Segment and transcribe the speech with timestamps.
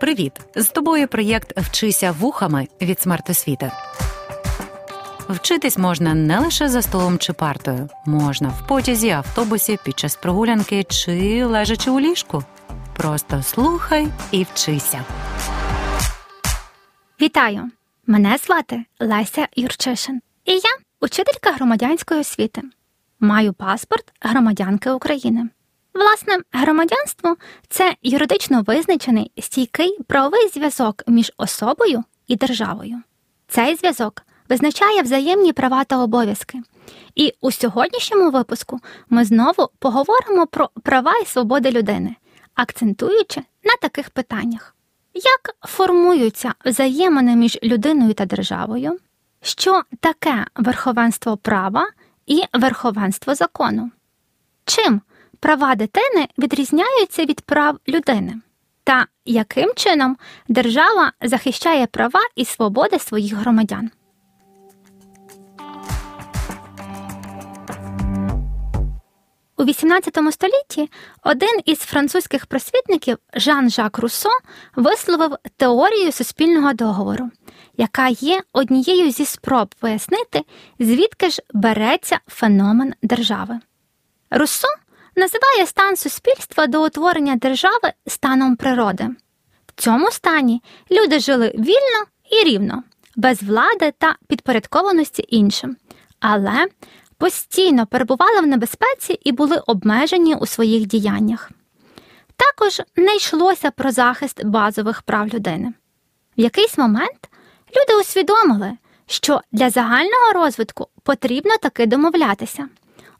[0.00, 0.32] Привіт!
[0.54, 3.72] З тобою проєкт Вчися вухами від смертосвіти.
[5.28, 10.84] Вчитись можна не лише за столом чи партою, можна в потязі, автобусі, під час прогулянки
[10.84, 12.44] чи лежачи у ліжку.
[12.96, 15.04] Просто слухай і вчися.
[17.20, 17.70] Вітаю!
[18.06, 22.62] Мене звати Леся Юрчишин, і я учителька громадянської освіти.
[23.20, 25.48] Маю паспорт громадянки України.
[25.98, 27.36] Власне, громадянство
[27.68, 33.02] це юридично визначений стійкий правовий зв'язок між особою і державою.
[33.48, 36.62] Цей зв'язок визначає взаємні права та обов'язки.
[37.14, 42.16] І у сьогоднішньому випуску ми знову поговоримо про права і свободи людини,
[42.54, 44.74] акцентуючи на таких питаннях:
[45.14, 48.98] як формуються взаємини між людиною та державою,
[49.42, 51.90] що таке верховенство права
[52.26, 53.90] і верховенство закону?
[54.64, 55.00] Чим
[55.40, 58.40] права дитини відрізняються від прав людини,
[58.84, 60.16] та яким чином
[60.48, 63.90] держава захищає права і свободи своїх громадян.
[69.58, 70.90] У XVIII столітті
[71.22, 74.28] один із французьких просвітників Жан-Жак Руссо
[74.76, 77.30] висловив теорію суспільного договору,
[77.76, 80.42] яка є однією зі спроб пояснити,
[80.78, 83.60] звідки ж береться феномен держави.
[84.30, 84.68] Руссо
[85.18, 89.08] називає стан суспільства до утворення держави станом природи.
[89.66, 92.82] В цьому стані люди жили вільно і рівно,
[93.16, 95.76] без влади та підпорядкованості іншим,
[96.20, 96.66] але
[97.18, 101.50] постійно перебували в небезпеці і були обмежені у своїх діяннях.
[102.36, 105.72] Також не йшлося про захист базових прав людини.
[106.38, 107.28] В якийсь момент
[107.76, 108.72] люди усвідомили,
[109.06, 112.68] що для загального розвитку потрібно таки домовлятися,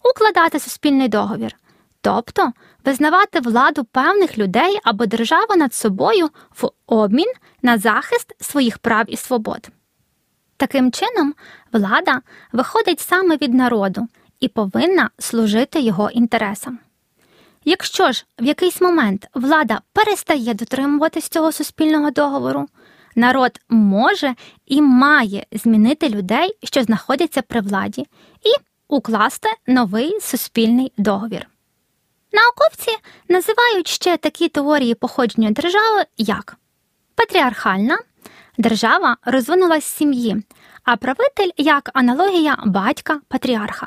[0.04, 1.56] укладати суспільний договір,
[2.00, 2.52] тобто
[2.84, 6.28] визнавати владу певних людей або державу над собою
[6.60, 7.32] в обмін
[7.62, 9.68] на захист своїх прав і свобод.
[10.56, 11.34] Таким чином,
[11.72, 12.20] влада
[12.52, 14.08] виходить саме від народу
[14.40, 16.78] і повинна служити його інтересам.
[17.64, 22.66] Якщо ж в якийсь момент влада перестає дотримуватись цього суспільного договору,
[23.16, 24.34] народ може
[24.66, 28.06] і має змінити людей, що знаходяться при владі,
[28.42, 28.50] і
[28.88, 31.48] укласти новий суспільний договір.
[32.32, 32.96] Науковці
[33.28, 36.56] називають ще такі теорії походження держави як
[37.14, 37.98] патріархальна
[38.58, 40.42] держава розвинулась з сім'ї,
[40.84, 43.86] а правитель як аналогія батька патріарха,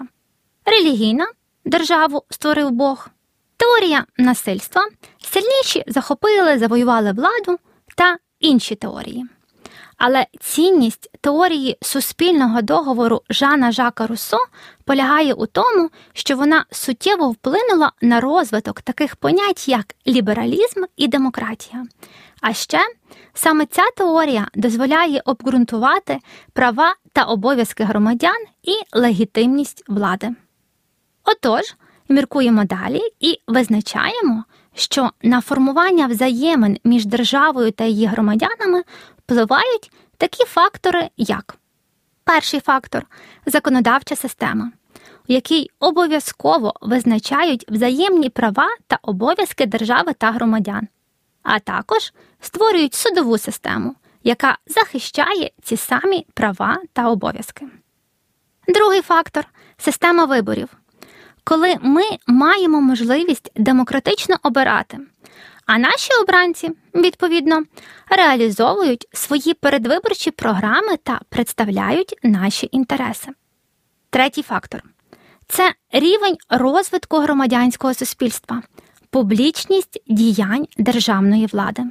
[0.66, 1.28] релігійна
[1.66, 3.09] державу створив Бог,
[3.57, 4.81] теорія насильства,
[5.19, 7.59] сильніші захопили, завоювали владу
[7.96, 9.25] та інші теорії.
[10.03, 14.38] Але цінність теорії суспільного договору Жана Жака Руссо
[14.85, 21.85] полягає у тому, що вона суттєво вплинула на розвиток таких понять, як лібералізм і демократія.
[22.41, 22.79] А ще
[23.34, 26.19] саме ця теорія дозволяє обґрунтувати
[26.53, 30.29] права та обов'язки громадян і легітимність влади.
[31.23, 31.75] Отож,
[32.09, 34.44] міркуємо далі і визначаємо,
[34.75, 38.84] що на формування взаємин між державою та її громадянами
[39.31, 41.55] впливають такі фактори, як
[42.23, 43.05] перший фактор
[43.45, 44.71] законодавча система,
[45.29, 50.87] у якій обов'язково визначають взаємні права та обов'язки держави та громадян,
[51.43, 57.67] а також створюють судову систему, яка захищає ці самі права та обов'язки.
[58.67, 59.45] Другий фактор
[59.77, 60.69] система виборів.
[61.43, 64.99] Коли ми маємо можливість демократично обирати
[65.73, 67.63] а наші обранці, відповідно,
[68.09, 73.31] реалізовують свої передвиборчі програми та представляють наші інтереси.
[74.09, 74.83] Третій фактор
[75.47, 78.61] це рівень розвитку громадянського суспільства,
[79.09, 81.83] публічність діянь державної влади.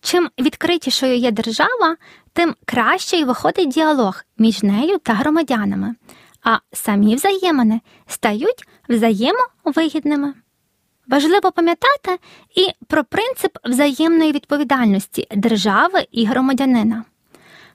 [0.00, 1.96] Чим відкритішою є держава,
[2.32, 5.94] тим краще й виходить діалог між нею та громадянами,
[6.42, 10.34] а самі взаємини стають взаємовигідними.
[11.08, 12.18] Важливо пам'ятати
[12.54, 17.04] і про принцип взаємної відповідальності держави і громадянина.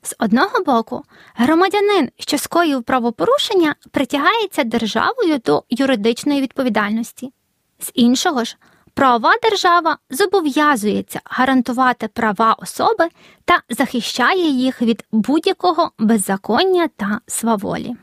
[0.04, 1.04] З одного боку,
[1.36, 7.34] громадянин, що скоїв правопорушення, притягається державою до юридичної відповідальності,
[7.80, 8.58] з іншого ж,
[8.94, 13.10] правова держава зобов'язується гарантувати права особи
[13.46, 17.96] та захищає їх від будь-якого беззаконня та сваволі.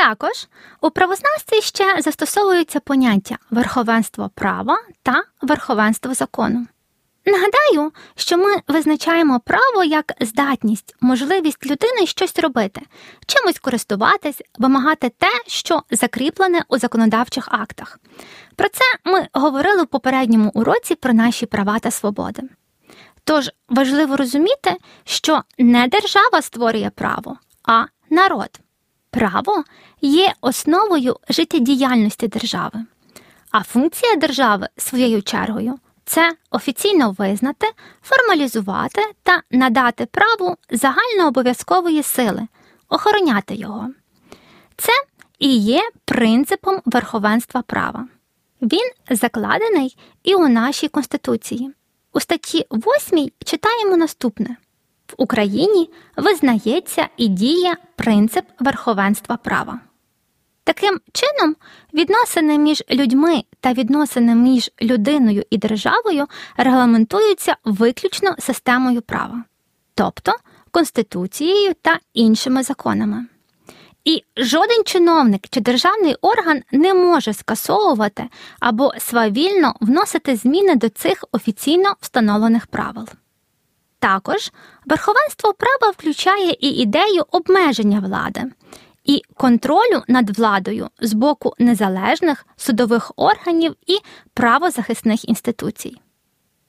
[0.00, 0.48] Також
[0.80, 6.66] у правознавстві ще застосовуються поняття верховенство права та верховенство закону.
[7.26, 12.80] Нагадаю, що ми визначаємо право як здатність, можливість людини щось робити,
[13.26, 17.98] чимось користуватись, вимагати те, що закріплене у законодавчих актах.
[18.56, 22.42] Про це ми говорили в попередньому уроці про наші права та свободи.
[23.24, 28.60] Тож важливо розуміти, що не держава створює право, а народ.
[29.10, 29.64] Право
[30.00, 32.84] є основою життєдіяльності держави,
[33.50, 37.66] а функція держави своєю чергою це офіційно визнати,
[38.02, 42.46] формалізувати та надати праву загальнообов'язкової сили,
[42.88, 43.90] охороняти його.
[44.76, 44.92] Це
[45.38, 48.08] і є принципом верховенства права.
[48.62, 51.70] Він закладений і у нашій Конституції.
[52.12, 54.56] У статті 8 читаємо наступне:
[55.10, 59.80] в Україні визнається і діє принцип верховенства права.
[60.64, 61.56] Таким чином,
[61.94, 66.26] відносини між людьми та відносини між людиною і державою
[66.56, 69.44] регламентуються виключно системою права,
[69.94, 70.32] тобто
[70.70, 73.26] Конституцією та іншими законами.
[74.04, 78.28] І жоден чиновник чи державний орган не може скасовувати
[78.60, 83.08] або свавільно вносити зміни до цих офіційно встановлених правил.
[84.00, 84.52] Також
[84.86, 88.42] верховенство права включає і ідею обмеження влади
[89.04, 93.98] і контролю над владою з боку незалежних судових органів і
[94.34, 95.96] правозахисних інституцій.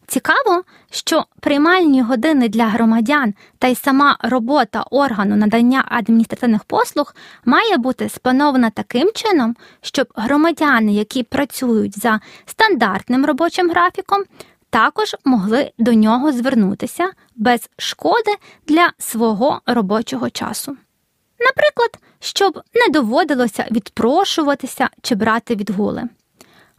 [0.07, 7.77] Цікаво, що приймальні години для громадян та й сама робота органу надання адміністративних послуг має
[7.77, 14.23] бути спланована таким чином, щоб громадяни, які працюють за стандартним робочим графіком,
[14.71, 18.35] також могли до нього звернутися без шкоди
[18.67, 20.77] для свого робочого часу.
[21.39, 26.03] Наприклад, щоб не доводилося відпрошуватися чи брати відгули.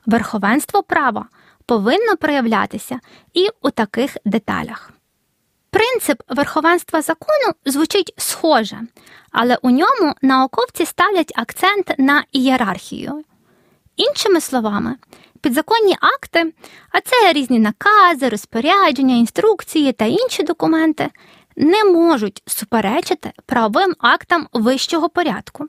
[0.07, 1.27] Верховенство права
[1.67, 3.01] повинно проявлятися
[3.35, 4.91] і у таких деталях.
[5.71, 8.81] Принцип верховенства закону звучить схоже,
[9.31, 13.25] але у ньому науковці ставлять акцент на ієрархію.
[13.97, 14.97] Іншими словами,
[15.43, 16.53] підзаконні акти,
[16.91, 21.11] а це різні накази, розпорядження, інструкції та інші документи,
[21.57, 25.67] не можуть суперечити правовим актам вищого порядку,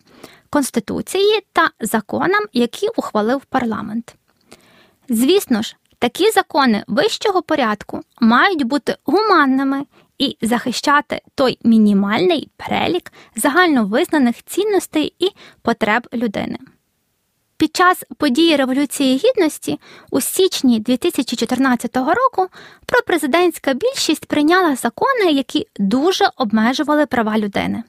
[0.49, 4.15] Конституції та законам, які ухвалив парламент.
[5.09, 9.85] Звісно ж, такі закони вищого порядку мають бути гуманними
[10.17, 15.29] і захищати той мінімальний перелік загальновизнаних цінностей і
[15.61, 16.57] потреб людини.
[17.63, 19.79] Під час події Революції Гідності
[20.11, 22.47] у січні 2014 року
[22.85, 27.83] пропрезидентська більшість прийняла закони, які дуже обмежували права людини,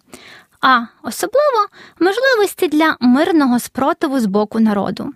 [0.61, 1.67] а особливо
[2.01, 5.13] можливості для мирного спротиву з боку народу.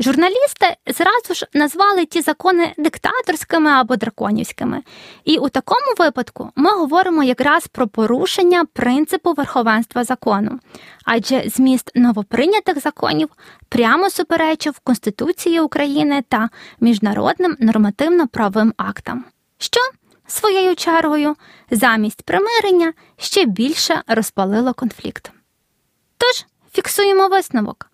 [0.00, 4.82] Журналісти зразу ж назвали ті закони диктаторськими або драконівськими,
[5.24, 10.60] і у такому випадку ми говоримо якраз про порушення принципу верховенства закону,
[11.04, 13.28] адже зміст новоприйнятих законів
[13.68, 16.48] прямо суперечив Конституції України та
[16.80, 19.24] міжнародним нормативно-правовим актам,
[19.58, 19.80] що
[20.26, 21.36] своєю чергою
[21.70, 25.32] замість примирення ще більше розпалило конфлікт.
[26.18, 27.89] Тож фіксуємо висновок.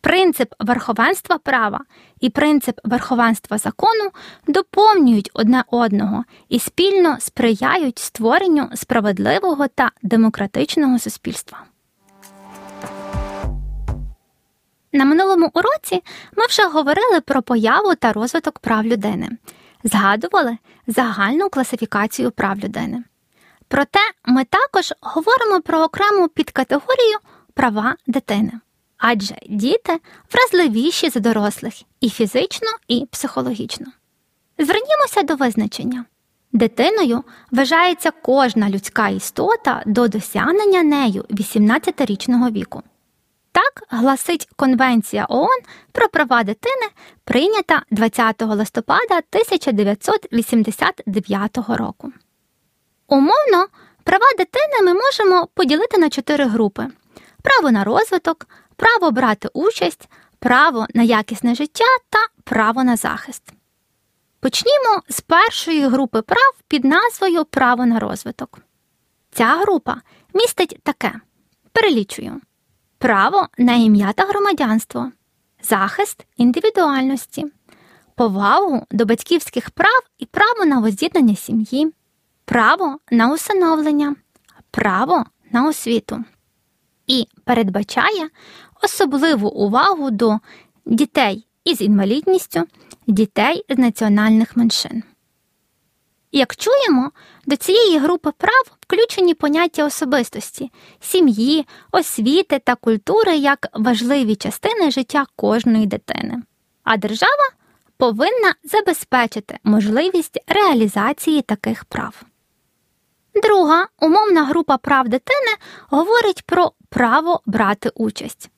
[0.00, 1.80] Принцип верховенства права
[2.20, 4.10] і принцип верховенства закону
[4.46, 11.58] доповнюють одне одного і спільно сприяють створенню справедливого та демократичного суспільства.
[14.92, 16.02] На минулому уроці
[16.36, 19.28] ми вже говорили про появу та розвиток прав людини,
[19.84, 23.04] згадували загальну класифікацію прав людини.
[23.68, 27.18] Проте ми також говоримо про окрему підкатегорію
[27.54, 28.52] права дитини
[29.00, 30.00] адже діти
[30.32, 33.86] вразливіші за дорослих і фізично, і психологічно.
[34.58, 36.04] Звернімося до визначення.
[36.52, 42.82] Дитиною вважається кожна людська істота до досягнення нею 18-річного віку.
[43.52, 45.58] Так гласить Конвенція ООН
[45.92, 46.86] про права дитини,
[47.24, 52.12] прийнята 20 листопада 1989 року.
[53.08, 53.66] Умовно,
[54.04, 56.86] права дитини ми можемо поділити на чотири групи:
[57.42, 58.46] право на розвиток,
[58.80, 60.08] право брати участь,
[60.38, 63.52] право на якісне життя та право на захист.
[64.40, 68.58] Почнімо з першої групи прав під назвою Право на розвиток.
[69.30, 70.00] Ця група
[70.34, 71.12] містить таке:
[71.72, 72.40] перелічую
[72.98, 75.12] право на ім'я та громадянство,
[75.62, 77.46] захист індивідуальності,
[78.14, 81.94] повагу до батьківських прав і право на воз'єднання сім'ї,
[82.44, 84.16] право на усиновлення,
[84.70, 86.24] право на освіту.
[87.10, 88.28] І передбачає
[88.82, 90.38] особливу увагу до
[90.86, 92.64] дітей із інвалідністю,
[93.06, 95.02] дітей з національних меншин.
[96.32, 97.10] Як чуємо,
[97.46, 100.70] до цієї групи прав включені поняття особистості,
[101.00, 106.42] сім'ї, освіти та культури як важливі частини життя кожної дитини.
[106.84, 107.50] А держава
[107.96, 112.22] повинна забезпечити можливість реалізації таких прав.
[113.34, 115.52] Друга умовна група прав дитини
[115.90, 118.50] говорить про право брати участь.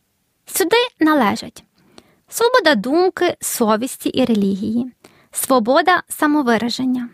[0.54, 1.64] Сюди належать
[2.28, 4.92] свобода думки, совісті і релігії,
[5.30, 7.08] свобода самовираження,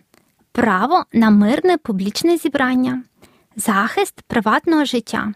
[0.52, 3.02] право на мирне публічне зібрання,
[3.56, 5.32] захист приватного життя,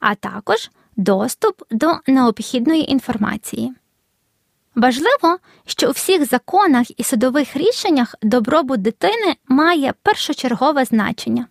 [0.00, 3.72] а також доступ до необхідної інформації.
[4.74, 11.46] Важливо, що у всіх законах і судових рішеннях добробут дитини має першочергове значення.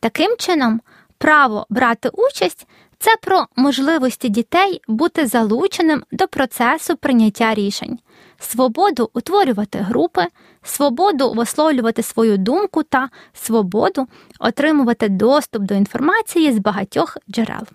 [0.00, 0.80] Таким чином,
[1.18, 2.66] право брати участь
[3.02, 7.98] це про можливості дітей бути залученим до процесу прийняття рішень,
[8.38, 10.26] свободу утворювати групи,
[10.62, 14.06] свободу висловлювати свою думку та свободу
[14.38, 17.66] отримувати доступ до інформації з багатьох джерел.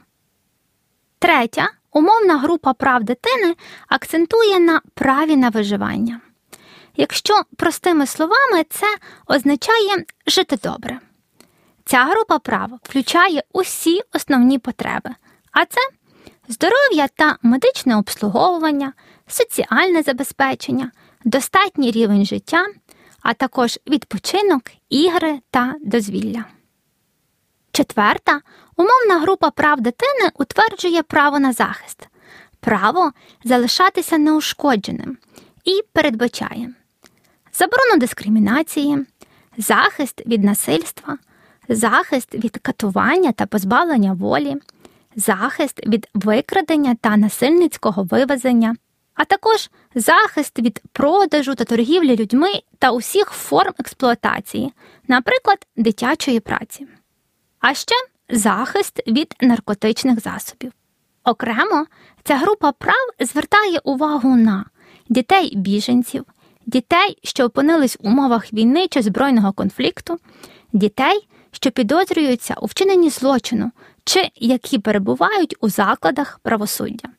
[1.19, 3.55] Третя умовна група прав дитини
[3.87, 6.21] акцентує на праві на виживання.
[6.95, 8.87] Якщо простими словами, це
[9.27, 10.99] означає жити добре.
[11.87, 15.09] Ця група прав включає усі основні потреби,
[15.51, 15.79] а це
[16.47, 18.93] здоров'я та медичне обслуговування,
[19.27, 20.91] соціальне забезпечення,
[21.25, 22.65] достатній рівень життя,
[23.21, 26.45] а також відпочинок, ігри та дозвілля.
[27.71, 28.41] Четверта
[28.75, 32.07] умовна група прав дитини утверджує право на захист,
[32.59, 33.11] право
[33.43, 35.17] залишатися неушкодженим
[35.63, 36.73] і передбачає
[37.53, 39.05] заборону дискримінації,
[39.57, 41.17] захист від насильства,
[41.69, 44.55] захист від катування та позбавлення волі,
[45.15, 48.75] захист від викрадення та насильницького вивезення,
[49.13, 54.73] а також захист від продажу та торгівлі людьми та усіх форм експлуатації,
[55.07, 56.87] наприклад, дитячої праці,
[57.59, 57.95] а ще
[58.29, 60.71] захист від наркотичних засобів.
[61.23, 61.85] Окремо,
[62.23, 64.65] ця група прав звертає увагу на
[65.09, 66.25] дітей біженців,
[66.65, 70.19] дітей, що опинились в умовах війни чи збройного конфлікту,
[70.73, 71.27] дітей,
[71.61, 73.71] що підозрюються у вчиненні злочину
[74.03, 77.09] чи які перебувають у закладах правосуддя.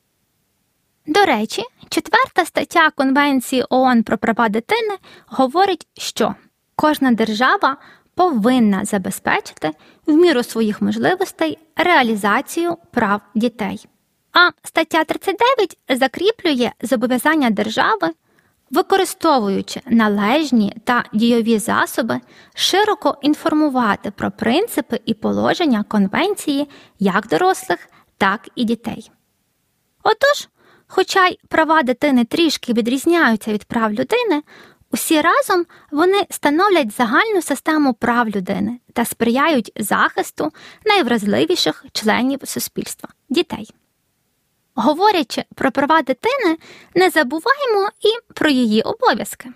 [1.07, 6.35] До речі, четверта стаття Конвенції ООН про права дитини говорить, що
[6.77, 7.77] кожна держава
[8.15, 9.71] повинна забезпечити
[10.07, 13.87] в міру своїх можливостей реалізацію прав дітей.
[14.33, 18.11] А стаття 39 закріплює зобов'язання держави
[18.71, 22.21] використовуючи належні та дійові засоби,
[22.55, 29.11] широко інформувати про принципи і положення конвенції як дорослих, так і дітей.
[30.03, 30.49] Отож,
[30.87, 34.43] хоча й права дитини трішки відрізняються від прав людини,
[34.91, 40.53] усі разом вони становлять загальну систему прав людини та сприяють захисту
[40.87, 43.71] найвразливіших членів суспільства дітей.
[44.81, 46.57] Говорячи про права дитини,
[46.95, 49.49] не забуваємо і про її обов'язки.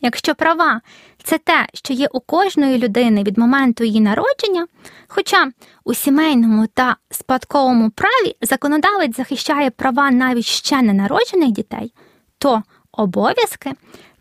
[0.00, 0.80] Якщо права
[1.24, 4.66] це те, що є у кожної людини від моменту її народження,
[5.08, 5.50] хоча
[5.84, 11.94] у сімейному та спадковому праві законодавець захищає права навіть ще ненароджених дітей,
[12.38, 12.62] то
[12.92, 13.72] обов'язки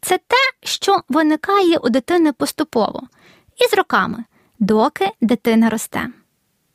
[0.02, 3.02] це те, що виникає у дитини поступово
[3.58, 4.24] і з роками,
[4.60, 6.08] доки дитина росте.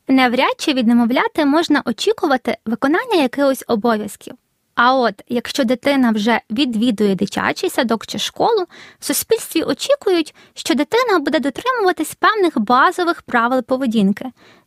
[0.07, 4.35] Навряд чи від немовляти можна очікувати виконання якихось обов'язків.
[4.75, 8.65] А от якщо дитина вже відвідує дитячий садок чи школу,
[8.99, 14.25] в суспільстві очікують, що дитина буде дотримуватись певних базових правил поведінки,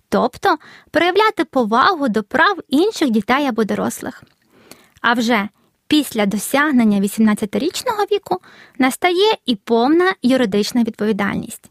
[0.09, 0.57] тобто
[0.91, 4.23] проявляти повагу до прав інших дітей або дорослих.
[5.01, 5.49] А вже
[5.87, 8.39] після досягнення 18-річного віку
[8.79, 11.71] настає і повна юридична відповідальність.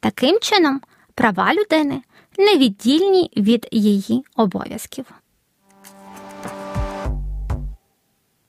[0.00, 0.80] Таким чином,
[1.14, 2.02] права людини
[2.42, 5.06] невіддільні від її обов'язків.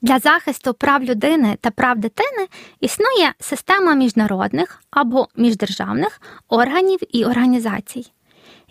[0.01, 2.47] Для захисту прав людини та прав дитини
[2.79, 8.11] існує система міжнародних або міждержавних органів і організацій.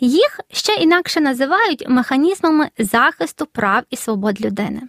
[0.00, 4.82] Їх ще інакше називають механізмами захисту прав і свобод людини.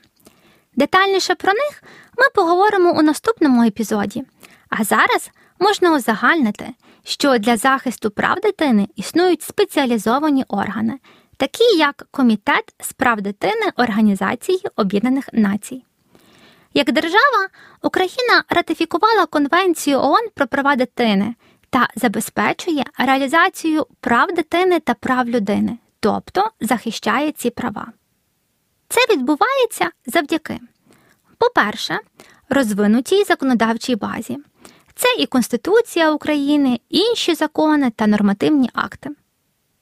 [0.75, 1.83] Детальніше про них
[2.17, 4.23] ми поговоримо у наступному епізоді,
[4.69, 6.67] а зараз можна узагальнити,
[7.03, 10.99] що для захисту прав дитини існують спеціалізовані органи,
[11.37, 15.83] такі як Комітет з прав дитини Організації Об'єднаних Націй.
[16.73, 17.47] Як держава,
[17.81, 21.35] Україна ратифікувала Конвенцію ООН про права дитини
[21.69, 27.87] та забезпечує реалізацію прав дитини та прав людини, тобто захищає ці права.
[28.89, 30.59] Це відбувається завдяки,
[31.37, 31.99] по-перше,
[32.49, 34.37] розвинутій законодавчій базі.
[34.95, 39.09] Це і Конституція України, інші закони та нормативні акти.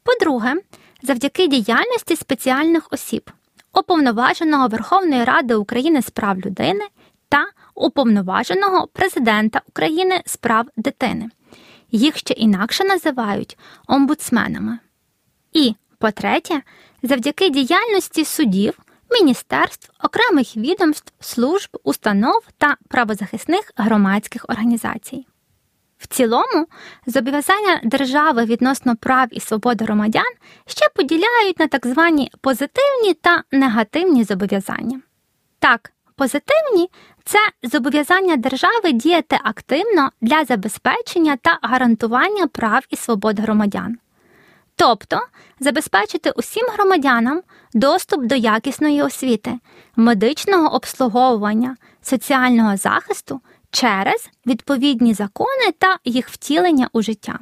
[0.04, 0.56] По-друге,
[1.04, 3.32] завдяки діяльності спеціальних осіб,
[3.74, 6.88] уповноваженого Верховної Ради України з прав людини
[7.30, 11.30] та уповноваженого президента України з прав дитини.
[11.92, 14.80] Їх ще інакше називають омбудсменами.
[15.54, 16.62] І, по-третє,
[17.04, 18.80] завдяки діяльності судів,
[19.12, 25.26] міністерств, окремих відомств, служб, установ та правозахисних громадських організацій.
[25.98, 26.68] В цілому,
[27.08, 30.34] зобов'язання держави відносно прав і свободи громадян
[30.66, 35.02] ще поділяють на так звані позитивні та негативні зобов'язання.
[35.60, 36.90] Так, позитивні
[37.24, 43.98] це зобов'язання держави діяти активно для забезпечення та гарантування прав і свобод громадян,
[44.82, 45.20] тобто
[45.60, 47.42] забезпечити усім громадянам
[47.74, 49.60] доступ до якісної освіти,
[49.96, 57.40] медичного обслуговування, соціального захисту через відповідні закони та їх втілення у життя.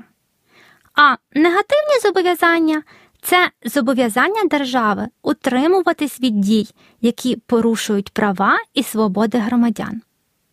[0.96, 2.84] А негативні зобов'язання
[3.22, 6.68] це зобов'язання держави утримуватись від дій,
[7.02, 10.02] які порушують права і свободи громадян,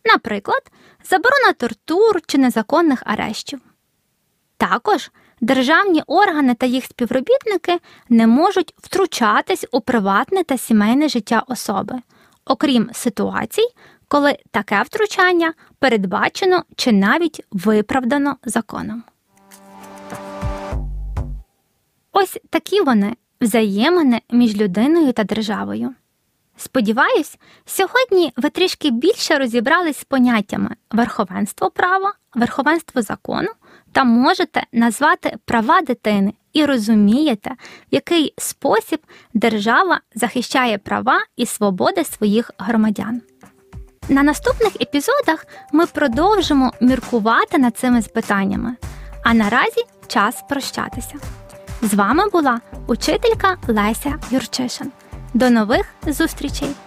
[0.05, 0.71] наприклад,
[1.09, 3.59] заборона тортур чи незаконних арештів.
[4.57, 7.79] Також державні органи та їх співробітники
[8.09, 11.95] не можуть втручатись у приватне та сімейне життя особи,
[12.45, 13.67] окрім ситуацій,
[14.07, 19.03] коли таке втручання передбачено чи навіть виправдано законом.
[22.11, 25.93] Ось такі вони взаємини між людиною та державою.
[26.57, 33.49] Сподіваюсь, сьогодні ви трішки більше розібрались з поняттями верховенство права, верховенство закону
[33.97, 37.55] та можете назвати права дитини і розумієте, в
[37.91, 38.99] який спосіб
[39.33, 43.21] держава захищає права і свободи своїх громадян.
[44.09, 48.75] На наступних епізодах ми продовжимо міркувати над цими питаннями,
[49.23, 51.15] а наразі час прощатися.
[51.81, 54.91] З вами була учителька Леся Юрчишин.
[55.33, 56.86] До нових зустрічей!